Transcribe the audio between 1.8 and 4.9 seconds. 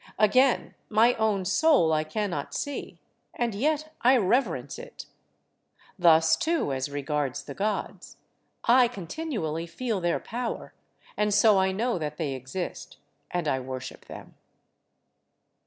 I cannot see, and yet I reverence